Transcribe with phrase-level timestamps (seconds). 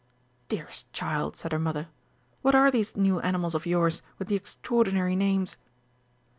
[0.49, 1.87] "Dearest child," said her mother,
[2.41, 5.57] "what are these new animals of yours with the extraordinary names?"